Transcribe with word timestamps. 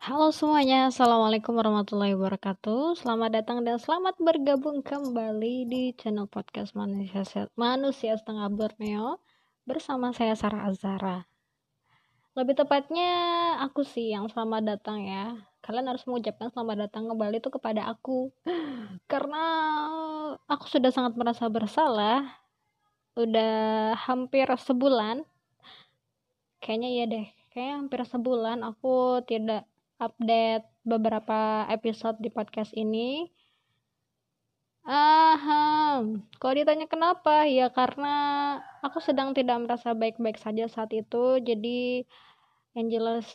Halo 0.00 0.32
semuanya, 0.32 0.88
Assalamualaikum 0.88 1.60
warahmatullahi 1.60 2.16
wabarakatuh. 2.16 2.96
Selamat 2.96 3.36
datang 3.36 3.60
dan 3.68 3.76
selamat 3.76 4.16
bergabung 4.16 4.80
kembali 4.80 5.68
di 5.68 5.92
channel 5.92 6.24
podcast 6.24 6.72
Manusia, 6.72 7.20
Manusia 7.52 8.16
Setengah 8.16 8.48
Borneo 8.48 9.20
Bersama 9.68 10.08
saya 10.16 10.32
Sarah 10.32 10.72
Azara 10.72 11.28
Lebih 12.32 12.64
tepatnya 12.64 13.12
aku 13.60 13.84
sih 13.84 14.08
yang 14.08 14.32
selamat 14.32 14.72
datang 14.72 15.04
ya. 15.04 15.36
Kalian 15.60 15.92
harus 15.92 16.08
mengucapkan 16.08 16.48
selamat 16.48 16.88
datang 16.88 17.04
kembali 17.04 17.36
itu 17.36 17.52
kepada 17.52 17.84
aku. 17.92 18.32
Karena 19.12 19.44
aku 20.48 20.64
sudah 20.64 20.88
sangat 20.96 21.12
merasa 21.12 21.44
bersalah. 21.52 22.40
Udah 23.20 23.92
hampir 24.08 24.48
sebulan. 24.48 25.28
Kayaknya 26.64 26.88
iya 26.88 27.04
deh 27.04 27.26
Kayaknya 27.52 27.74
hampir 27.84 28.00
sebulan 28.08 28.64
aku 28.64 29.26
tidak 29.28 29.68
update 30.00 30.66
beberapa 30.82 31.68
episode 31.68 32.18
di 32.18 32.32
podcast 32.32 32.72
ini. 32.72 33.28
Ah, 34.88 36.02
kalau 36.42 36.54
ditanya 36.56 36.88
kenapa, 36.88 37.44
ya 37.44 37.68
karena 37.70 38.16
aku 38.80 38.98
sedang 38.98 39.36
tidak 39.36 39.60
merasa 39.62 39.92
baik-baik 39.94 40.40
saja 40.40 40.66
saat 40.66 40.90
itu. 40.96 41.38
Jadi 41.38 42.02
yang 42.74 42.88
jelas 42.90 43.28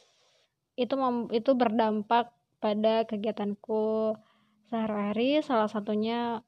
itu 0.76 0.98
itu 1.32 1.52
berdampak 1.56 2.34
pada 2.60 3.08
kegiatanku 3.08 4.18
sehari-hari. 4.68 5.40
Salah 5.46 5.72
satunya 5.72 6.44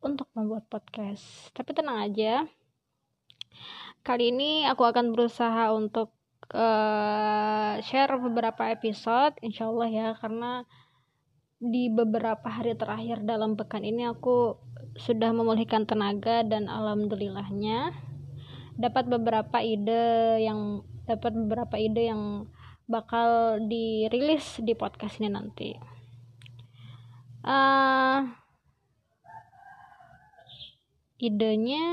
untuk 0.00 0.30
membuat 0.32 0.70
podcast. 0.72 1.52
Tapi 1.52 1.76
tenang 1.76 2.06
aja. 2.06 2.46
Kali 4.06 4.30
ini 4.30 4.64
aku 4.64 4.86
akan 4.86 5.12
berusaha 5.12 5.74
untuk 5.74 6.15
uh, 6.54 7.80
share 7.82 8.14
beberapa 8.20 8.72
episode 8.72 9.34
insya 9.42 9.68
Allah 9.68 9.88
ya 9.88 10.08
karena 10.18 10.64
di 11.56 11.88
beberapa 11.88 12.44
hari 12.46 12.76
terakhir 12.76 13.24
dalam 13.24 13.56
pekan 13.56 13.80
ini 13.80 14.04
aku 14.04 14.60
sudah 15.00 15.32
memulihkan 15.32 15.88
tenaga 15.88 16.44
dan 16.44 16.68
alhamdulillahnya 16.68 17.96
dapat 18.76 19.08
beberapa 19.08 19.64
ide 19.64 20.44
yang 20.44 20.84
dapat 21.08 21.32
beberapa 21.32 21.80
ide 21.80 22.12
yang 22.12 22.52
bakal 22.86 23.58
dirilis 23.66 24.60
di 24.62 24.76
podcast 24.76 25.18
ini 25.18 25.28
nanti. 25.32 25.70
Uh, 27.46 28.26
idenya 31.16 31.86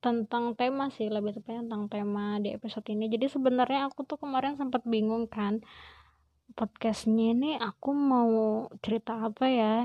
tentang 0.00 0.56
tema 0.56 0.88
sih 0.88 1.12
lebih 1.12 1.36
tepatnya 1.36 1.64
tentang 1.68 1.84
tema 1.92 2.40
di 2.40 2.56
episode 2.56 2.88
ini. 2.88 3.12
Jadi 3.12 3.28
sebenarnya 3.28 3.92
aku 3.92 4.04
tuh 4.08 4.16
kemarin 4.16 4.56
sempat 4.56 4.82
bingung 4.88 5.28
kan 5.28 5.60
podcastnya 6.56 7.36
ini 7.36 7.50
aku 7.60 7.94
mau 7.94 8.66
cerita 8.82 9.16
apa 9.28 9.46
ya? 9.46 9.76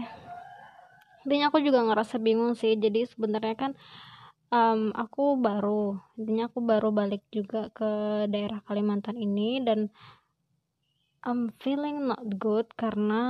Intinya 1.27 1.52
aku 1.52 1.59
juga 1.61 1.83
ngerasa 1.83 2.17
bingung 2.17 2.55
sih. 2.55 2.80
Jadi 2.80 3.05
sebenarnya 3.05 3.55
kan 3.59 3.71
um, 4.55 4.95
aku 4.95 5.36
baru 5.39 5.99
intinya 6.16 6.47
aku 6.47 6.59
baru 6.63 6.89
balik 6.95 7.23
juga 7.30 7.69
ke 7.75 8.25
daerah 8.31 8.63
Kalimantan 8.63 9.19
ini 9.19 9.61
dan 9.61 9.91
I'm 11.25 11.49
feeling 11.58 12.05
not 12.05 12.21
good 12.38 12.69
karena 12.77 13.23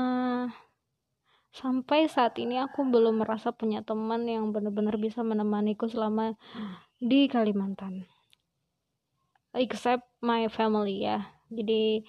sampai 1.55 2.11
saat 2.11 2.35
ini 2.35 2.59
aku 2.59 2.83
belum 2.83 3.23
merasa 3.23 3.55
punya 3.55 3.79
teman 3.79 4.27
yang 4.27 4.51
benar-benar 4.51 4.99
bisa 4.99 5.23
menemaniku 5.23 5.87
selama 5.87 6.35
di 6.99 7.31
Kalimantan. 7.31 8.03
Except 9.55 10.03
my 10.19 10.51
family 10.51 11.07
ya. 11.07 11.31
Jadi 11.47 12.03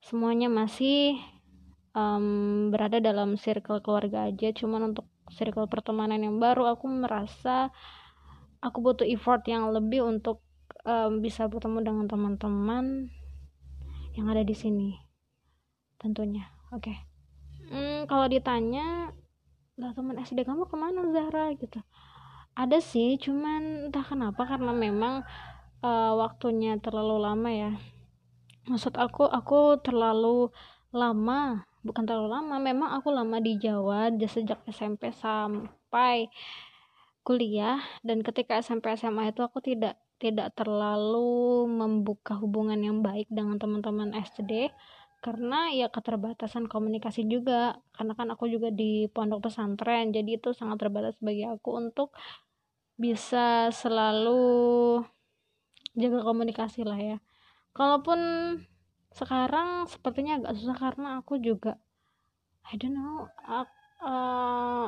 semuanya 0.00 0.48
masih 0.48 1.20
um, 1.92 2.72
berada 2.72 2.96
dalam 2.96 3.36
circle 3.36 3.84
keluarga 3.84 4.32
aja. 4.32 4.48
Cuman 4.56 4.96
untuk 4.96 5.04
circle 5.28 5.68
pertemanan 5.68 6.24
yang 6.24 6.40
baru 6.40 6.72
aku 6.72 6.88
merasa 6.88 7.68
aku 8.64 8.80
butuh 8.80 9.04
effort 9.04 9.44
yang 9.44 9.68
lebih 9.76 10.08
untuk 10.08 10.40
um, 10.88 11.20
bisa 11.20 11.44
bertemu 11.44 11.84
dengan 11.84 12.06
teman-teman 12.08 13.12
yang 14.16 14.32
ada 14.32 14.40
di 14.40 14.56
sini 14.56 14.96
tentunya. 16.00 16.48
Oke. 16.72 16.96
okay 16.96 17.05
hmm, 17.70 18.10
kalau 18.10 18.26
ditanya 18.26 19.10
lah 19.76 19.92
teman 19.92 20.16
SD 20.16 20.42
kamu 20.48 20.66
ke 20.66 20.76
mana 20.76 21.04
Zahra? 21.12 21.52
Gitu. 21.52 21.80
Ada 22.56 22.80
sih 22.80 23.20
cuman 23.20 23.92
entah 23.92 24.04
kenapa 24.04 24.48
karena 24.48 24.72
memang 24.72 25.20
uh, 25.84 26.12
waktunya 26.16 26.80
terlalu 26.80 27.20
lama 27.20 27.50
ya. 27.52 27.72
Maksud 28.66 28.96
aku 28.96 29.28
aku 29.28 29.78
terlalu 29.84 30.50
lama 30.90 31.68
bukan 31.86 32.02
terlalu 32.02 32.28
lama 32.34 32.56
memang 32.58 32.90
aku 32.98 33.14
lama 33.14 33.38
di 33.38 33.54
Jawa 33.62 34.10
sejak 34.10 34.58
SMP 34.66 35.14
sampai 35.14 36.26
kuliah 37.22 37.78
dan 38.02 38.26
ketika 38.26 38.58
SMP 38.58 38.90
SMA 38.98 39.30
itu 39.30 39.46
aku 39.46 39.62
tidak 39.62 39.98
tidak 40.16 40.56
terlalu 40.58 41.68
membuka 41.68 42.34
hubungan 42.34 42.80
yang 42.80 43.04
baik 43.04 43.30
dengan 43.30 43.60
teman-teman 43.60 44.16
SD 44.16 44.72
karena 45.26 45.74
ya 45.74 45.90
keterbatasan 45.90 46.70
komunikasi 46.70 47.26
juga. 47.26 47.82
Karena 47.90 48.14
kan 48.14 48.30
aku 48.30 48.46
juga 48.46 48.70
di 48.70 49.10
pondok 49.10 49.50
pesantren 49.50 50.14
jadi 50.14 50.38
itu 50.38 50.54
sangat 50.54 50.86
terbatas 50.86 51.18
bagi 51.18 51.42
aku 51.42 51.82
untuk 51.82 52.14
bisa 52.94 53.74
selalu 53.74 55.02
jaga 55.98 56.22
komunikasi 56.22 56.86
lah 56.86 57.00
ya. 57.02 57.18
Kalaupun 57.74 58.20
sekarang 59.10 59.90
sepertinya 59.90 60.38
agak 60.38 60.54
susah 60.62 60.76
karena 60.78 61.08
aku 61.18 61.42
juga 61.42 61.74
I 62.70 62.78
don't 62.78 62.94
know 62.94 63.26
uh, 63.50 64.86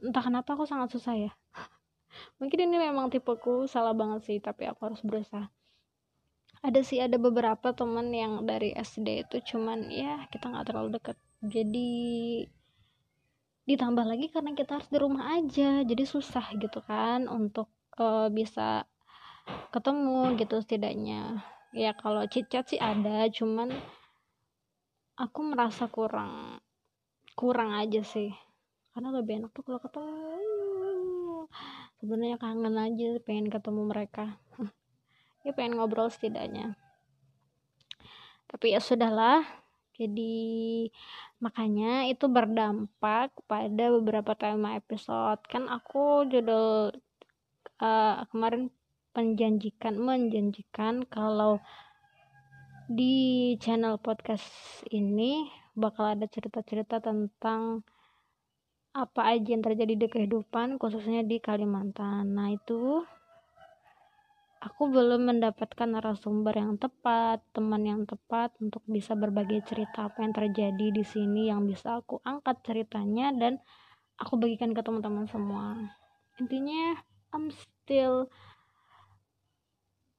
entah 0.00 0.22
kenapa 0.24 0.56
aku 0.56 0.64
sangat 0.64 0.88
susah 0.96 1.20
ya. 1.20 1.32
Mungkin 2.40 2.64
ini 2.64 2.80
memang 2.80 3.12
tipeku 3.12 3.68
salah 3.68 3.92
banget 3.92 4.24
sih 4.24 4.38
tapi 4.40 4.64
aku 4.64 4.88
harus 4.88 5.04
berusaha 5.04 5.52
ada 6.66 6.82
sih 6.82 6.98
ada 6.98 7.14
beberapa 7.14 7.70
teman 7.70 8.10
yang 8.10 8.42
dari 8.42 8.74
SD 8.74 9.22
itu 9.30 9.54
cuman 9.54 9.86
ya 9.86 10.26
kita 10.34 10.50
nggak 10.50 10.66
terlalu 10.66 10.98
deket. 10.98 11.16
Jadi 11.46 11.90
ditambah 13.70 14.02
lagi 14.02 14.26
karena 14.34 14.50
kita 14.58 14.78
harus 14.78 14.90
di 14.90 14.98
rumah 14.98 15.38
aja 15.38 15.82
jadi 15.82 16.04
susah 16.06 16.54
gitu 16.58 16.82
kan 16.86 17.26
untuk 17.30 17.70
uh, 18.02 18.26
bisa 18.34 18.82
ketemu 19.70 20.34
gitu 20.42 20.58
setidaknya. 20.58 21.46
Ya 21.70 21.94
kalau 21.94 22.26
cicat 22.26 22.66
sih 22.66 22.82
ada 22.82 23.30
cuman 23.30 23.70
aku 25.14 25.40
merasa 25.46 25.86
kurang 25.86 26.58
kurang 27.38 27.78
aja 27.78 28.02
sih. 28.02 28.34
Karena 28.90 29.14
lebih 29.14 29.38
enak 29.38 29.54
tuh 29.54 29.62
kalau 29.62 29.78
ketemu. 29.78 31.46
Sebenarnya 32.02 32.36
kangen 32.42 32.74
aja 32.74 33.08
pengen 33.22 33.46
ketemu 33.54 33.82
mereka 33.86 34.34
ya 35.46 35.54
pengen 35.54 35.78
ngobrol 35.78 36.10
setidaknya 36.10 36.74
tapi 38.50 38.74
ya 38.74 38.82
sudahlah 38.82 39.46
jadi 39.94 40.90
makanya 41.38 42.10
itu 42.10 42.26
berdampak 42.26 43.30
pada 43.46 43.84
beberapa 43.94 44.34
tema 44.34 44.74
episode 44.74 45.38
kan 45.46 45.70
aku 45.70 46.26
judul 46.26 46.90
uh, 47.78 48.26
kemarin 48.34 48.74
menjanjikan 49.14 49.94
menjanjikan 49.96 51.06
kalau 51.06 51.62
di 52.90 53.54
channel 53.62 54.02
podcast 54.02 54.46
ini 54.92 55.48
bakal 55.76 56.12
ada 56.16 56.28
cerita-cerita 56.28 56.98
tentang 56.98 57.86
apa 58.96 59.36
aja 59.36 59.52
yang 59.52 59.60
terjadi 59.60 59.92
di 59.92 60.06
kehidupan 60.08 60.80
khususnya 60.80 61.20
di 61.20 61.36
Kalimantan. 61.36 62.32
Nah, 62.32 62.48
itu 62.56 63.04
aku 64.60 64.88
belum 64.88 65.28
mendapatkan 65.28 65.88
narasumber 65.88 66.56
yang 66.56 66.80
tepat, 66.80 67.44
teman 67.52 67.82
yang 67.84 68.02
tepat 68.08 68.52
untuk 68.60 68.82
bisa 68.88 69.12
berbagi 69.12 69.60
cerita 69.62 70.08
apa 70.08 70.24
yang 70.24 70.32
terjadi 70.32 70.86
di 70.92 71.04
sini 71.04 71.52
yang 71.52 71.68
bisa 71.68 72.00
aku 72.00 72.20
angkat 72.24 72.60
ceritanya 72.64 73.32
dan 73.36 73.60
aku 74.16 74.40
bagikan 74.40 74.72
ke 74.72 74.80
teman-teman 74.80 75.28
semua. 75.28 75.76
Intinya 76.40 76.96
I'm 77.32 77.52
still 77.52 78.28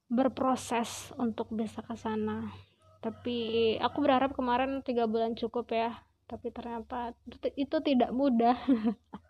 berproses 0.08 1.12
untuk 1.20 1.52
bisa 1.52 1.84
ke 1.84 1.98
sana. 2.00 2.54
Tapi 3.04 3.76
aku 3.78 3.98
berharap 4.02 4.34
kemarin 4.34 4.82
tiga 4.82 5.06
bulan 5.06 5.36
cukup 5.38 5.70
ya. 5.74 5.92
Tapi 6.28 6.52
ternyata 6.52 7.16
itu, 7.28 7.48
itu 7.56 7.78
tidak 7.84 8.12
mudah. 8.12 8.58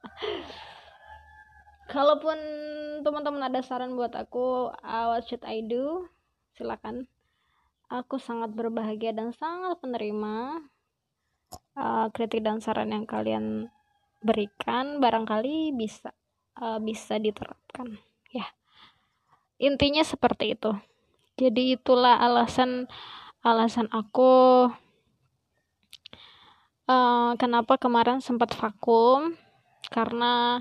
kalaupun 1.88 2.38
teman-teman 3.02 3.48
ada 3.48 3.64
saran 3.64 3.96
buat 3.96 4.12
aku 4.14 4.72
uh, 4.72 5.06
what 5.12 5.24
should 5.26 5.44
I 5.48 5.64
do? 5.64 6.08
Silakan. 6.60 7.08
Aku 7.88 8.20
sangat 8.20 8.52
berbahagia 8.52 9.16
dan 9.16 9.32
sangat 9.32 9.80
penerima 9.80 10.60
uh, 11.80 12.12
kritik 12.12 12.44
dan 12.44 12.60
saran 12.60 12.92
yang 12.92 13.08
kalian 13.08 13.72
berikan. 14.20 15.00
Barangkali 15.00 15.72
bisa 15.72 16.12
uh, 16.60 16.84
bisa 16.84 17.16
diterapkan. 17.16 17.96
Ya. 18.36 18.52
Intinya 19.58 20.04
seperti 20.04 20.60
itu. 20.60 20.76
Jadi 21.40 21.80
itulah 21.80 22.20
alasan 22.20 22.92
alasan 23.46 23.88
aku 23.94 24.68
uh, 26.92 27.32
kenapa 27.40 27.80
kemarin 27.80 28.20
sempat 28.20 28.52
vakum. 28.52 29.40
Karena 29.88 30.60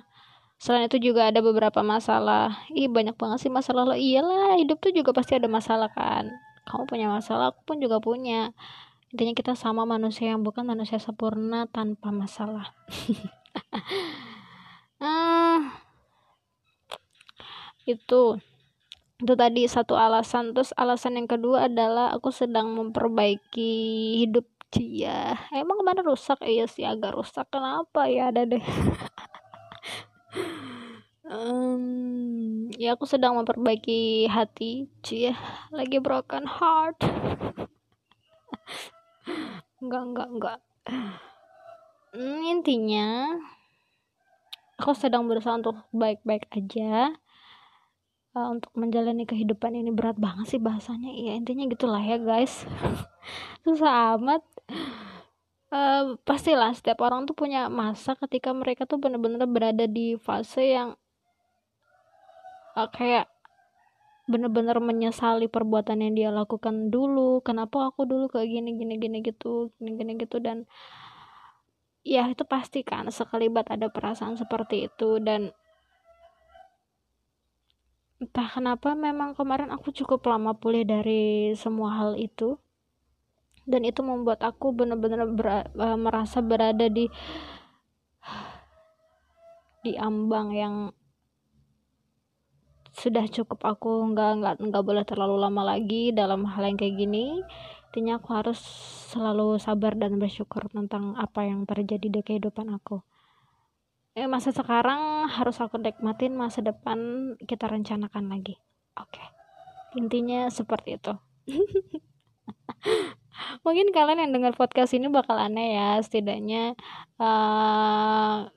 selain 0.57 0.89
itu 0.89 0.99
juga 1.13 1.29
ada 1.29 1.41
beberapa 1.45 1.81
masalah. 1.85 2.65
Ih 2.73 2.89
banyak 2.89 3.17
banget 3.17 3.49
sih 3.49 3.53
masalah 3.53 3.85
lo. 3.89 3.95
Iyalah 3.97 4.57
hidup 4.61 4.81
tuh 4.81 4.93
juga 4.93 5.13
pasti 5.13 5.37
ada 5.37 5.49
masalah 5.49 5.93
kan? 5.93 6.33
Kamu 6.67 6.89
punya 6.89 7.07
masalah 7.13 7.55
aku 7.55 7.61
pun 7.63 7.77
juga 7.79 8.01
punya. 8.03 8.51
Intinya 9.15 9.35
kita 9.37 9.53
sama 9.55 9.87
manusia 9.87 10.35
yang 10.35 10.43
bukan 10.43 10.67
manusia 10.67 10.99
sempurna 10.99 11.69
tanpa 11.71 12.11
masalah. 12.11 12.73
Ah. 14.97 15.77
Itu. 17.85 18.41
Itu 19.21 19.33
tadi 19.37 19.69
satu 19.69 19.93
alasan. 19.93 20.57
Terus 20.57 20.73
alasan 20.73 21.21
yang 21.21 21.29
kedua 21.29 21.69
adalah 21.69 22.17
aku 22.17 22.33
sedang 22.33 22.73
memperbaiki 22.73 23.73
hidup 24.25 24.49
Cia. 24.73 25.37
Emang 25.55 25.79
ke 25.79 25.85
mana 25.87 26.01
rusak? 26.03 26.43
Iya 26.43 26.67
sih 26.67 26.85
agak 26.85 27.15
rusak. 27.15 27.47
Kenapa 27.49 28.11
ya 28.11 28.35
ada 28.35 28.43
deh 28.45 28.61
um, 31.31 32.71
ya 32.79 32.95
aku 32.95 33.05
sedang 33.07 33.35
memperbaiki 33.39 34.31
hati 34.31 34.87
cie 35.03 35.35
lagi 35.75 35.99
broken 35.99 36.47
heart. 36.47 37.03
Enggak 39.83 40.03
enggak 40.09 40.29
enggak. 40.33 40.59
Hmm, 42.17 42.41
intinya 42.49 43.29
aku 44.81 44.97
sedang 44.97 45.29
berusaha 45.29 45.61
untuk 45.61 45.77
baik-baik 45.93 46.49
aja 46.49 47.13
uh, 48.33 48.49
untuk 48.49 48.73
menjalani 48.73 49.29
kehidupan 49.29 49.77
ini. 49.77 49.93
Berat 49.93 50.17
banget 50.17 50.57
sih 50.57 50.61
bahasanya. 50.61 51.13
Ya 51.13 51.37
intinya 51.37 51.69
gitulah 51.69 52.01
ya 52.01 52.17
guys. 52.17 52.65
Susah 53.69 54.17
amat. 54.17 54.41
Uh, 55.69 56.17
pastilah 56.25 56.73
setiap 56.73 57.05
orang 57.05 57.29
tuh 57.29 57.37
punya 57.37 57.69
masa 57.69 58.17
ketika 58.17 58.55
mereka 58.57 58.89
tuh 58.89 58.97
benar-benar 58.97 59.45
berada 59.45 59.85
di 59.85 60.17
fase 60.17 60.73
yang 60.73 60.97
uh, 62.77 62.89
kayak 62.93 63.33
bener-bener 64.27 64.77
menyesali 64.83 65.47
perbuatan 65.47 66.03
yang 66.03 66.15
dia 66.15 66.31
lakukan 66.35 66.91
dulu. 66.93 67.41
Kenapa 67.41 67.89
aku 67.91 68.05
dulu 68.05 68.27
kayak 68.29 68.51
gini 68.51 68.71
gini 68.77 68.95
gini 69.01 69.19
gitu 69.25 69.73
gini 69.79 69.97
gini 69.97 70.13
gitu. 70.21 70.37
Dan 70.43 70.67
ya 72.07 72.27
itu 72.31 72.43
pasti 72.47 72.83
kan 72.83 73.09
sekalibat 73.09 73.71
ada 73.73 73.89
perasaan 73.89 74.37
seperti 74.37 74.91
itu. 74.91 75.23
Dan 75.23 75.55
entah 78.21 78.49
kenapa 78.51 78.93
memang 78.99 79.33
kemarin 79.39 79.71
aku 79.71 79.95
cukup 79.95 80.27
lama 80.27 80.53
pulih 80.59 80.83
dari 80.83 81.55
semua 81.55 81.95
hal 81.97 82.19
itu. 82.19 82.59
Dan 83.67 83.83
itu 83.83 83.99
membuat 84.03 84.47
aku 84.47 84.71
benar-benar 84.71 85.27
ber, 85.27 85.47
uh, 85.75 85.99
merasa 85.99 86.39
berada 86.39 86.87
di 86.87 87.11
di 89.87 89.95
ambang 89.95 90.51
yang 90.51 90.91
sudah 92.97 93.29
cukup 93.29 93.61
aku 93.61 94.09
nggak 94.17 94.33
nggak 94.41 94.55
nggak 94.73 94.85
boleh 94.85 95.05
terlalu 95.05 95.37
lama 95.37 95.77
lagi 95.77 96.17
dalam 96.17 96.49
hal 96.49 96.65
yang 96.65 96.81
kayak 96.81 96.97
gini. 96.97 97.45
Intinya 97.93 98.21
aku 98.21 98.29
harus 98.33 98.61
selalu 99.13 99.61
sabar 99.61 99.97
dan 99.97 100.17
bersyukur 100.21 100.69
tentang 100.69 101.17
apa 101.17 101.45
yang 101.45 101.65
terjadi 101.69 102.09
di 102.09 102.21
kehidupan 102.25 102.73
aku. 102.73 103.01
Eh, 104.17 104.25
masa 104.25 104.49
sekarang 104.49 105.29
harus 105.29 105.61
aku 105.61 105.77
nikmatin 105.77 106.33
masa 106.37 106.65
depan 106.65 107.33
kita 107.45 107.69
rencanakan 107.69 108.33
lagi. 108.33 108.57
Oke. 108.97 109.21
Okay. 109.21 109.29
intinya 109.97 110.53
seperti 110.53 111.01
itu. 111.01 111.13
Mungkin 113.65 113.93
kalian 113.93 114.29
yang 114.29 114.33
dengar 114.33 114.53
podcast 114.57 114.93
ini 114.93 115.09
bakal 115.09 115.37
aneh 115.41 115.77
ya 115.77 115.97
setidaknya 116.01 116.77
uh, 117.17 118.49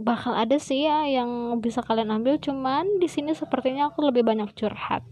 bakal 0.00 0.32
ada 0.32 0.56
sih 0.56 0.88
ya 0.88 1.04
yang 1.04 1.60
bisa 1.60 1.84
kalian 1.84 2.10
ambil 2.10 2.40
cuman 2.40 2.98
di 2.98 3.06
sini 3.06 3.36
sepertinya 3.36 3.92
aku 3.92 4.08
lebih 4.08 4.24
banyak 4.24 4.48
curhat. 4.56 5.04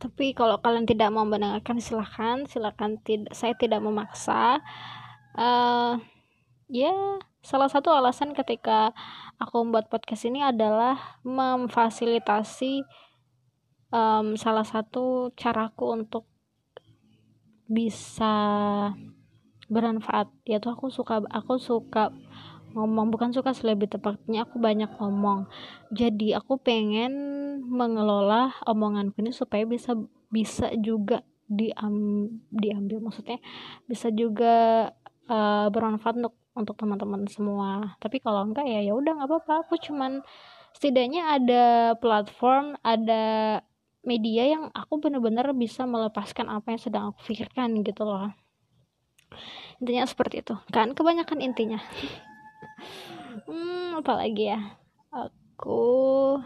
Tapi 0.00 0.32
kalau 0.32 0.56
kalian 0.64 0.88
tidak 0.88 1.12
mau 1.12 1.28
mendengarkan 1.28 1.76
silahkan 1.82 2.48
silahkan 2.48 2.96
tidak 3.04 3.34
saya 3.36 3.52
tidak 3.58 3.84
memaksa. 3.84 4.64
Uh, 5.36 6.00
ya 6.70 7.20
salah 7.44 7.68
satu 7.68 7.92
alasan 7.92 8.32
ketika 8.32 8.96
aku 9.36 9.60
membuat 9.60 9.92
podcast 9.92 10.24
ini 10.24 10.40
adalah 10.40 11.20
memfasilitasi 11.26 12.84
um, 13.92 14.40
salah 14.40 14.64
satu 14.64 15.34
caraku 15.36 16.00
untuk 16.00 16.24
bisa 17.68 18.34
bermanfaat. 19.68 20.32
Yaitu 20.48 20.72
aku 20.72 20.88
suka 20.88 21.20
aku 21.28 21.60
suka 21.60 22.08
ngomong 22.74 23.10
bukan 23.10 23.34
suka 23.34 23.50
lebih 23.66 23.90
tepatnya 23.90 24.46
aku 24.46 24.62
banyak 24.62 24.90
ngomong. 24.98 25.50
Jadi 25.90 26.34
aku 26.34 26.58
pengen 26.60 27.12
mengelola 27.66 28.54
omonganku 28.66 29.20
ini 29.22 29.34
supaya 29.34 29.66
bisa 29.66 29.98
bisa 30.30 30.70
juga 30.78 31.26
diam 31.50 32.30
diambil 32.54 33.02
maksudnya 33.02 33.42
bisa 33.90 34.06
juga 34.14 34.86
uh, 35.26 35.66
bermanfaat 35.74 36.22
untuk 36.22 36.34
untuk 36.54 36.74
teman-teman 36.78 37.26
semua. 37.26 37.98
Tapi 37.98 38.22
kalau 38.22 38.46
enggak 38.46 38.66
ya 38.66 38.80
ya 38.82 38.92
udah 38.94 39.18
nggak 39.18 39.28
apa-apa. 39.28 39.54
Aku 39.66 39.74
cuman 39.78 40.22
setidaknya 40.74 41.36
ada 41.38 41.64
platform 41.98 42.78
ada 42.86 43.58
media 44.00 44.48
yang 44.48 44.64
aku 44.72 44.96
bener-bener 45.02 45.52
bisa 45.52 45.84
melepaskan 45.84 46.48
apa 46.48 46.72
yang 46.72 46.80
sedang 46.80 47.02
aku 47.12 47.34
pikirkan 47.34 47.82
gitu 47.84 48.06
loh. 48.06 48.32
Intinya 49.82 50.04
seperti 50.06 50.42
itu. 50.44 50.54
Kan? 50.70 50.92
Kebanyakan 50.92 51.40
intinya 51.40 51.80
hmm 53.46 54.00
apalagi 54.00 54.54
ya? 54.54 54.60
Aku 55.10 56.38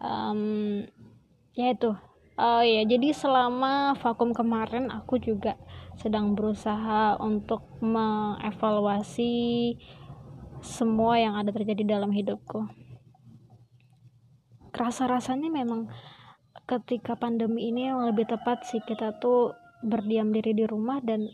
um, 0.00 0.42
ya 1.54 1.66
itu. 1.72 1.92
Oh 2.40 2.64
ya 2.64 2.88
jadi 2.88 3.12
selama 3.12 3.92
vakum 4.00 4.32
kemarin 4.32 4.88
aku 4.88 5.20
juga 5.20 5.60
sedang 6.00 6.32
berusaha 6.32 7.20
untuk 7.20 7.60
mengevaluasi 7.84 9.76
semua 10.64 11.20
yang 11.20 11.36
ada 11.36 11.52
terjadi 11.52 12.00
dalam 12.00 12.12
hidupku. 12.12 12.64
Kerasa 14.72 15.04
rasanya 15.04 15.52
memang 15.52 15.92
ketika 16.64 17.18
pandemi 17.18 17.68
ini 17.68 17.90
yang 17.90 18.06
lebih 18.08 18.30
tepat 18.30 18.64
sih 18.64 18.80
kita 18.80 19.18
tuh 19.18 19.52
berdiam 19.84 20.30
diri 20.30 20.56
di 20.56 20.64
rumah 20.64 21.02
dan 21.04 21.28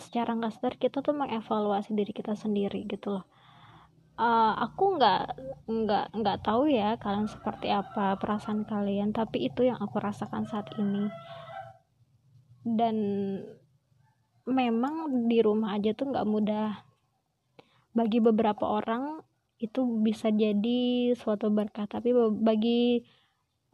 secara 0.00 0.32
nggak 0.34 0.52
sadar 0.56 0.74
kita 0.80 1.04
tuh 1.04 1.12
mengevaluasi 1.12 1.92
diri 1.92 2.10
kita 2.10 2.34
sendiri 2.34 2.88
gitu 2.88 3.20
loh. 3.20 3.26
Uh, 4.20 4.52
aku 4.68 5.00
nggak 5.00 5.32
nggak 5.64 6.06
nggak 6.12 6.38
tahu 6.44 6.68
ya 6.68 7.00
kalian 7.00 7.24
seperti 7.24 7.72
apa 7.72 8.20
perasaan 8.20 8.68
kalian 8.68 9.16
tapi 9.16 9.48
itu 9.48 9.64
yang 9.64 9.80
aku 9.80 9.96
rasakan 10.00 10.44
saat 10.48 10.68
ini. 10.76 11.08
Dan 12.60 12.96
memang 14.44 15.24
di 15.28 15.38
rumah 15.40 15.76
aja 15.76 15.92
tuh 15.96 16.12
nggak 16.12 16.28
mudah. 16.28 16.84
Bagi 17.96 18.18
beberapa 18.20 18.64
orang 18.68 19.24
itu 19.60 19.84
bisa 20.00 20.32
jadi 20.32 21.12
suatu 21.16 21.52
berkah 21.52 21.84
tapi 21.84 22.16
bagi 22.40 23.04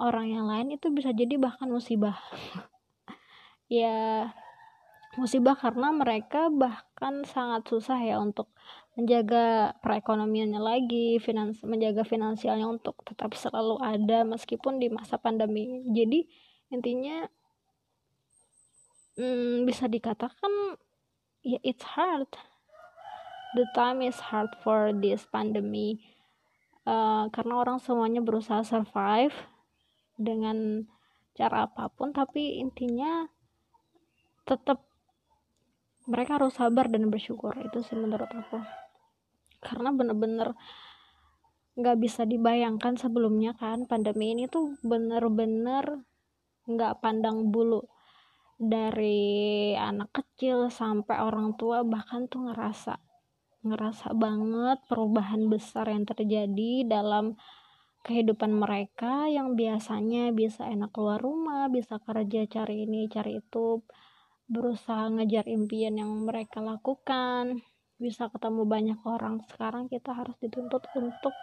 orang 0.02 0.26
yang 0.34 0.46
lain 0.50 0.74
itu 0.74 0.90
bisa 0.90 1.14
jadi 1.14 1.38
bahkan 1.38 1.70
musibah. 1.70 2.18
Ya 3.66 4.30
musibah 5.16 5.56
karena 5.56 5.92
mereka 5.92 6.52
bahkan 6.52 7.24
sangat 7.24 7.66
susah 7.68 7.98
ya 8.00 8.20
untuk 8.20 8.52
menjaga 8.96 9.76
perekonomiannya 9.84 10.60
lagi, 10.60 11.20
finans 11.20 11.60
menjaga 11.60 12.04
finansialnya 12.04 12.64
untuk 12.64 13.00
tetap 13.04 13.36
selalu 13.36 13.76
ada 13.80 14.24
meskipun 14.24 14.80
di 14.80 14.88
masa 14.88 15.20
pandemi. 15.20 15.84
Jadi 15.92 16.24
intinya 16.72 17.28
hmm, 19.20 19.68
bisa 19.68 19.88
dikatakan 19.88 20.80
ya 21.44 21.60
it's 21.60 21.84
hard. 21.84 22.28
The 23.56 23.68
time 23.72 24.04
is 24.04 24.20
hard 24.20 24.52
for 24.60 24.92
this 24.92 25.24
pandemic 25.28 26.00
uh, 26.86 27.28
karena 27.34 27.54
orang 27.60 27.78
semuanya 27.82 28.22
berusaha 28.22 28.62
survive 28.62 29.34
dengan 30.16 30.88
cara 31.36 31.68
apa 31.68 31.92
pun 31.92 32.16
tapi 32.16 32.62
intinya 32.62 33.28
tetap 34.48 34.85
mereka 36.06 36.38
harus 36.38 36.54
sabar 36.54 36.86
dan 36.86 37.10
bersyukur. 37.10 37.52
Itu 37.58 37.82
sih 37.82 37.98
menurut 37.98 38.30
aku. 38.30 38.62
Karena 39.62 39.90
bener-bener 39.90 40.54
nggak 41.76 41.96
bisa 42.00 42.24
dibayangkan 42.24 42.96
sebelumnya 42.96 43.52
kan 43.52 43.84
pandemi 43.84 44.32
ini 44.32 44.48
tuh 44.48 44.80
bener-bener 44.80 46.06
nggak 46.66 47.02
pandang 47.02 47.50
bulu. 47.50 47.84
Dari 48.56 49.76
anak 49.76 50.16
kecil 50.16 50.72
sampai 50.72 51.20
orang 51.20 51.58
tua 51.60 51.84
bahkan 51.84 52.24
tuh 52.24 52.48
ngerasa 52.48 52.96
ngerasa 53.66 54.14
banget 54.14 54.78
perubahan 54.86 55.50
besar 55.50 55.90
yang 55.90 56.06
terjadi 56.06 56.86
dalam 56.86 57.34
kehidupan 58.06 58.54
mereka 58.54 59.26
yang 59.26 59.58
biasanya 59.58 60.30
bisa 60.30 60.70
enak 60.70 60.94
keluar 60.94 61.18
rumah 61.18 61.66
bisa 61.66 61.98
kerja 61.98 62.46
cari 62.46 62.86
ini 62.86 63.10
cari 63.10 63.42
itu 63.42 63.82
berusaha 64.46 65.10
ngejar 65.10 65.46
impian 65.50 65.98
yang 65.98 66.10
mereka 66.22 66.62
lakukan. 66.62 67.62
Bisa 67.96 68.28
ketemu 68.30 68.62
banyak 68.68 69.00
orang. 69.02 69.42
Sekarang 69.48 69.90
kita 69.90 70.12
harus 70.12 70.36
dituntut 70.38 70.84
untuk 70.94 71.34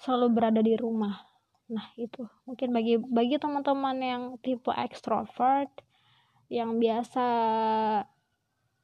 selalu 0.00 0.28
berada 0.34 0.60
di 0.60 0.74
rumah. 0.74 1.22
Nah 1.70 1.86
itu. 1.94 2.26
Mungkin 2.48 2.68
bagi 2.74 2.94
bagi 2.98 3.36
teman-teman 3.38 3.96
yang 4.02 4.22
tipe 4.42 4.72
ekstrovert 4.72 5.70
yang 6.52 6.76
biasa 6.76 7.26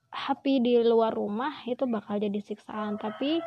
happy 0.09 0.55
di 0.65 0.81
luar 0.81 1.13
rumah 1.13 1.65
itu 1.67 1.85
bakal 1.85 2.21
jadi 2.21 2.39
siksaan. 2.39 3.01
Tapi 3.01 3.43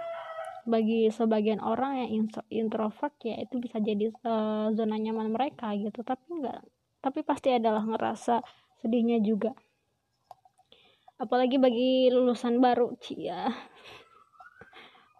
bagi 0.61 1.09
sebagian 1.09 1.57
orang 1.57 2.05
yang 2.05 2.09
introvert 2.53 3.17
ya 3.25 3.33
itu 3.41 3.57
bisa 3.57 3.81
jadi 3.81 4.13
uh, 4.25 4.69
zona 4.75 4.97
nyaman 4.97 5.33
mereka 5.33 5.73
gitu. 5.77 6.05
Tapi 6.05 6.25
enggak 6.29 6.61
tapi 7.01 7.25
pasti 7.25 7.49
adalah 7.49 7.81
ngerasa 7.81 8.45
sedihnya 8.81 9.21
juga. 9.21 9.53
Apalagi 11.21 11.61
bagi 11.61 12.09
lulusan 12.09 12.57
baru 12.57 12.97
cia 12.97 13.53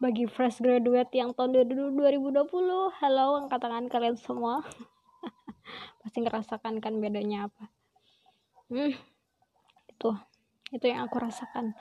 bagi 0.02 0.26
fresh 0.26 0.66
graduate 0.66 1.14
yang 1.14 1.30
tahun 1.38 1.62
2020 1.62 2.34
halo 2.98 3.28
angkat 3.38 3.60
tangan 3.62 3.86
kalian 3.86 4.18
semua. 4.18 4.66
Pasti 6.02 6.26
ngerasakan 6.26 6.82
kan 6.82 6.98
bedanya 6.98 7.48
apa. 7.54 7.70
Hmm 8.74 8.98
itu. 10.02 10.12
Itu 10.74 10.86
yang 10.90 11.06
aku 11.06 11.22
rasakan. 11.22 11.78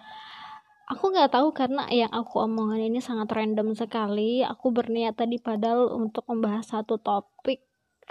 Aku 0.90 1.14
nggak 1.14 1.30
tahu 1.30 1.54
karena 1.54 1.86
yang 1.88 2.10
aku 2.10 2.42
omongin 2.42 2.90
ini 2.90 3.00
sangat 3.00 3.30
random 3.30 3.72
sekali. 3.72 4.42
Aku 4.42 4.74
berniat 4.74 5.16
tadi 5.16 5.38
padahal 5.38 5.94
untuk 5.94 6.26
membahas 6.26 6.66
satu 6.66 6.98
topik 6.98 7.62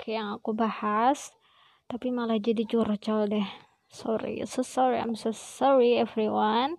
yang 0.08 0.40
aku 0.40 0.56
bahas 0.56 1.36
tapi 1.90 2.14
malah 2.14 2.38
jadi 2.38 2.70
curcol 2.70 3.26
deh. 3.26 3.50
Sorry 3.90 4.46
so 4.46 4.62
sorry 4.62 5.02
I'm 5.02 5.18
so 5.18 5.34
sorry 5.34 5.98
everyone. 5.98 6.78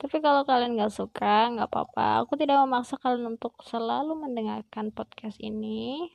Tapi 0.00 0.24
kalau 0.24 0.48
kalian 0.48 0.80
nggak 0.80 0.92
suka 0.92 1.52
nggak 1.52 1.68
apa-apa. 1.68 2.24
Aku 2.24 2.40
tidak 2.40 2.64
memaksa 2.64 2.96
kalian 2.96 3.36
untuk 3.36 3.52
selalu 3.68 4.16
mendengarkan 4.16 4.88
podcast 4.96 5.36
ini. 5.44 6.08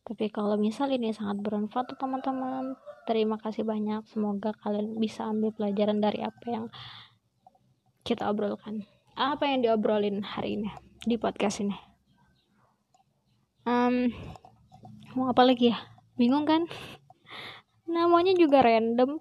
Tapi 0.00 0.32
kalau 0.32 0.56
misal 0.56 0.88
ini 0.88 1.12
sangat 1.12 1.44
bermanfaat 1.44 1.92
untuk 1.92 2.00
teman-teman 2.00 2.80
terima 3.04 3.36
kasih 3.36 3.68
banyak. 3.68 4.08
Semoga 4.08 4.56
kalian 4.56 4.96
bisa 4.96 5.28
ambil 5.28 5.52
pelajaran 5.52 6.00
dari 6.00 6.24
apa 6.24 6.46
yang 6.48 6.64
kita 8.04 8.28
obrolkan. 8.32 8.88
Apa 9.20 9.52
yang 9.52 9.60
diobrolin 9.60 10.24
hari 10.24 10.56
ini 10.56 10.72
di 11.04 11.20
podcast 11.20 11.60
ini? 11.60 11.76
Um, 13.68 14.08
mau 15.12 15.28
apa 15.28 15.44
lagi 15.44 15.72
ya? 15.72 15.78
Bingung 16.16 16.48
kan 16.48 16.64
namanya 17.90 18.32
juga 18.38 18.62
random. 18.62 19.18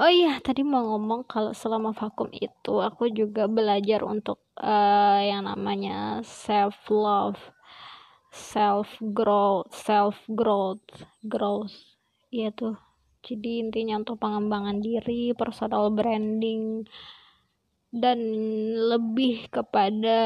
Oh 0.00 0.08
iya 0.08 0.40
tadi 0.40 0.64
mau 0.64 0.82
ngomong 0.96 1.28
kalau 1.28 1.52
selama 1.52 1.92
vakum 1.92 2.32
itu 2.32 2.80
aku 2.80 3.12
juga 3.12 3.44
belajar 3.44 4.00
untuk 4.02 4.40
uh, 4.56 5.20
yang 5.20 5.44
namanya 5.44 6.24
self 6.24 6.88
love 6.88 7.36
self 8.32 8.88
growth 9.12 9.68
self 9.70 10.16
growth 10.32 10.82
growth. 11.22 11.76
Iya 12.32 12.50
tuh. 12.56 12.76
Jadi 13.22 13.62
intinya 13.62 14.00
untuk 14.02 14.18
pengembangan 14.18 14.82
diri 14.82 15.30
personal 15.36 15.92
branding 15.94 16.82
dan 17.92 18.18
lebih 18.90 19.52
kepada 19.52 20.20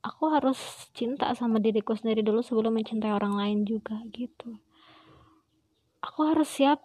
aku 0.00 0.24
harus 0.32 0.56
cinta 0.96 1.36
sama 1.36 1.60
diriku 1.60 1.92
sendiri 1.92 2.24
dulu 2.24 2.40
sebelum 2.40 2.80
mencintai 2.80 3.12
orang 3.12 3.36
lain 3.36 3.58
juga 3.68 4.00
gitu 4.12 4.56
aku 6.14 6.30
harus 6.30 6.46
siap 6.46 6.78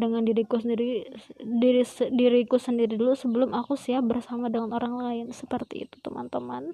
dengan 0.00 0.24
diriku 0.24 0.56
sendiri 0.56 1.04
diri 1.44 1.84
diriku 2.08 2.56
sendiri 2.56 2.96
dulu 2.96 3.12
sebelum 3.12 3.52
aku 3.52 3.76
siap 3.76 4.08
bersama 4.08 4.48
dengan 4.48 4.72
orang 4.72 4.96
lain. 4.96 5.26
Seperti 5.28 5.84
itu 5.84 6.00
teman-teman. 6.00 6.72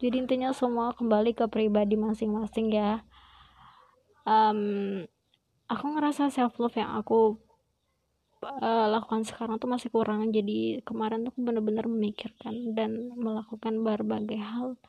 Jadi 0.00 0.16
intinya 0.16 0.48
semua 0.56 0.96
kembali 0.96 1.36
ke 1.36 1.44
pribadi 1.52 2.00
masing-masing 2.00 2.72
ya. 2.72 3.04
Um, 4.24 5.04
aku 5.68 5.84
ngerasa 5.92 6.32
self 6.32 6.56
love 6.56 6.72
yang 6.72 6.96
aku 6.96 7.36
uh, 8.40 8.88
lakukan 8.88 9.28
sekarang 9.28 9.60
tuh 9.60 9.68
masih 9.68 9.92
kurang. 9.92 10.32
Jadi 10.32 10.80
kemarin 10.88 11.28
tuh 11.28 11.36
bener-bener 11.36 11.84
memikirkan 11.84 12.72
dan 12.72 13.12
melakukan 13.12 13.76
berbagai 13.84 14.40
hal 14.40 14.80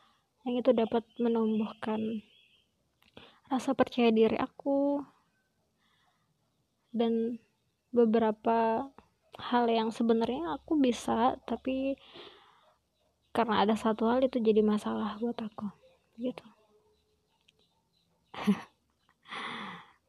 yang 0.48 0.64
itu 0.64 0.72
dapat 0.72 1.04
menumbuhkan 1.20 2.24
rasa 3.54 3.70
percaya 3.78 4.10
diri 4.10 4.34
aku. 4.38 4.98
Dan 6.94 7.38
beberapa 7.94 8.90
hal 9.38 9.66
yang 9.70 9.90
sebenarnya 9.90 10.58
aku 10.58 10.78
bisa 10.78 11.38
tapi 11.42 11.98
karena 13.34 13.66
ada 13.66 13.74
satu 13.74 14.06
hal 14.06 14.22
itu 14.22 14.38
jadi 14.38 14.62
masalah 14.62 15.18
buat 15.18 15.34
aku 15.34 15.66
gitu 16.22 16.46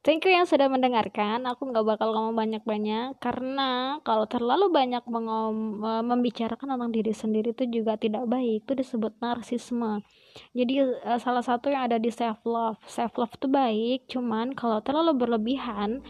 Thank 0.06 0.30
you 0.30 0.38
yang 0.38 0.46
sudah 0.46 0.70
mendengarkan. 0.70 1.50
Aku 1.50 1.66
nggak 1.66 1.98
bakal 1.98 2.14
ngomong 2.14 2.38
banyak-banyak 2.38 3.18
karena 3.18 3.98
kalau 4.06 4.30
terlalu 4.30 4.70
banyak 4.70 5.02
mengom 5.10 5.82
membicarakan 5.82 6.78
tentang 6.78 6.94
diri 6.94 7.10
sendiri 7.10 7.58
itu 7.58 7.66
juga 7.66 7.98
tidak 7.98 8.30
baik. 8.30 8.70
Itu 8.70 8.78
disebut 8.78 9.18
narsisme. 9.18 10.06
Jadi 10.54 10.86
uh, 10.86 11.18
salah 11.18 11.42
satu 11.42 11.74
yang 11.74 11.90
ada 11.90 11.98
di 11.98 12.14
self 12.14 12.46
love. 12.46 12.78
Self 12.86 13.18
love 13.18 13.34
itu 13.34 13.50
baik, 13.50 14.06
cuman 14.06 14.54
kalau 14.54 14.78
terlalu 14.86 15.18
berlebihan 15.18 16.06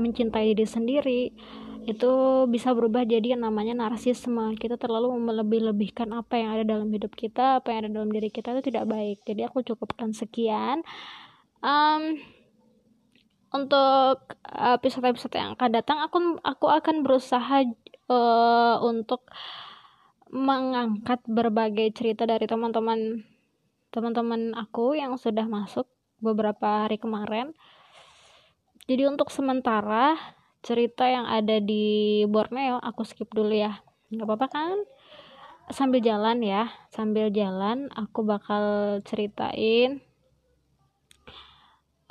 mencintai 0.00 0.56
diri 0.56 0.64
sendiri 0.64 1.22
itu 1.84 2.12
bisa 2.48 2.72
berubah 2.72 3.04
jadi 3.04 3.36
yang 3.36 3.44
namanya 3.44 3.76
narsisme. 3.76 4.56
Kita 4.56 4.80
terlalu 4.80 5.12
melebih-lebihkan 5.20 6.16
apa 6.16 6.40
yang 6.40 6.56
ada 6.56 6.64
dalam 6.64 6.88
hidup 6.88 7.12
kita, 7.12 7.60
apa 7.60 7.76
yang 7.76 7.78
ada 7.84 7.90
dalam 8.00 8.08
diri 8.08 8.32
kita 8.32 8.56
itu 8.56 8.72
tidak 8.72 8.88
baik. 8.88 9.20
Jadi 9.28 9.44
aku 9.44 9.60
cukupkan 9.60 10.16
sekian. 10.16 10.80
Um, 11.60 12.18
untuk 13.52 14.32
episode-episode 14.48 15.36
yang 15.36 15.52
akan 15.54 15.70
datang 15.70 15.98
aku 16.00 16.18
aku 16.40 16.66
akan 16.72 17.04
berusaha 17.04 17.68
uh, 18.08 18.76
untuk 18.80 19.28
mengangkat 20.32 21.20
berbagai 21.28 21.92
cerita 21.92 22.24
dari 22.24 22.48
teman-teman 22.48 23.20
teman-teman 23.92 24.56
aku 24.56 24.96
yang 24.96 25.20
sudah 25.20 25.44
masuk 25.44 25.84
beberapa 26.24 26.88
hari 26.88 26.96
kemarin. 26.96 27.52
Jadi 28.88 29.04
untuk 29.04 29.28
sementara 29.28 30.16
cerita 30.64 31.04
yang 31.04 31.28
ada 31.28 31.60
di 31.60 32.24
Borneo 32.24 32.80
aku 32.80 33.04
skip 33.04 33.28
dulu 33.30 33.52
ya. 33.52 33.84
nggak 34.08 34.24
apa-apa 34.24 34.48
kan? 34.48 34.76
Sambil 35.68 36.00
jalan 36.00 36.40
ya, 36.40 36.72
sambil 36.88 37.28
jalan 37.28 37.92
aku 37.92 38.24
bakal 38.24 38.98
ceritain 39.04 40.00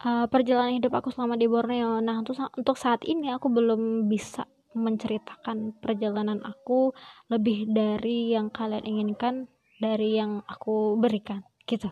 uh, 0.05 0.25
perjalanan 0.27 0.77
hidup 0.77 0.93
aku 0.98 1.13
selama 1.13 1.38
di 1.38 1.46
Borneo. 1.46 2.01
Nah, 2.01 2.22
untuk 2.22 2.38
untuk 2.58 2.77
saat 2.77 3.05
ini 3.05 3.29
aku 3.34 3.50
belum 3.50 4.10
bisa 4.10 4.46
menceritakan 4.72 5.75
perjalanan 5.84 6.39
aku 6.48 6.96
lebih 7.27 7.67
dari 7.67 8.31
yang 8.31 8.48
kalian 8.48 8.88
inginkan 8.88 9.51
dari 9.84 10.15
yang 10.15 10.46
aku 10.48 10.96
berikan 10.96 11.43
gitu. 11.67 11.91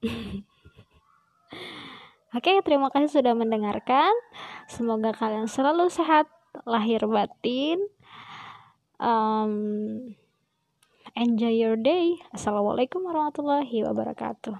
Oke, 2.30 2.46
okay, 2.46 2.62
terima 2.62 2.94
kasih 2.94 3.10
sudah 3.10 3.34
mendengarkan. 3.34 4.14
Semoga 4.70 5.10
kalian 5.10 5.50
selalu 5.50 5.90
sehat 5.90 6.30
lahir 6.62 7.02
batin. 7.10 7.82
Um, 9.02 10.14
enjoy 11.18 11.50
your 11.50 11.74
day. 11.74 12.22
Assalamualaikum 12.30 13.02
warahmatullahi 13.02 13.82
wabarakatuh. 13.82 14.54